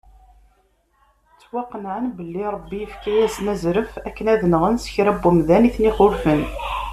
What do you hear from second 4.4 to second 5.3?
nɣen sekra n